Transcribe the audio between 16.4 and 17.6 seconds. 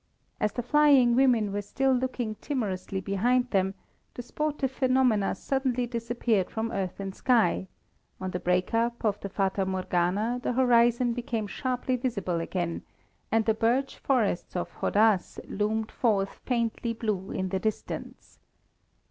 faintly blue in the